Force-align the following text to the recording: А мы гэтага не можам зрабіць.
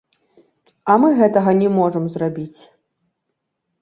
А 0.93 0.95
мы 1.03 1.11
гэтага 1.21 1.51
не 1.61 1.69
можам 1.77 2.03
зрабіць. 2.17 2.59